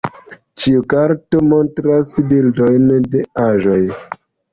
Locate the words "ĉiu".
0.61-0.85